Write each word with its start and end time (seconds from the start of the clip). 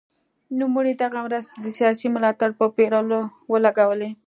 نوموړي 0.59 0.93
دغه 1.01 1.19
مرستې 1.25 1.55
د 1.63 1.67
سیاسي 1.77 2.07
ملاتړ 2.15 2.49
په 2.59 2.65
پېرلو 2.75 3.19
ولګولې. 3.51 4.09